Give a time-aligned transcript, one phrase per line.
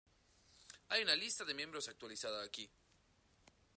[0.89, 2.67] Hay una lista de miembros actualizada aquí.